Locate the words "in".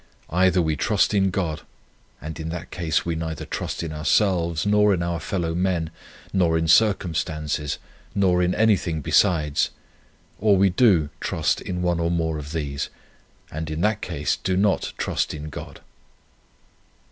1.13-1.29, 2.39-2.49, 3.83-3.93, 4.95-5.03, 6.57-6.67, 8.41-8.55, 11.61-11.83, 13.69-13.81, 15.35-15.49